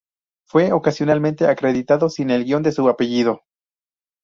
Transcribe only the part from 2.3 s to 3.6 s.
el guión en su apellido.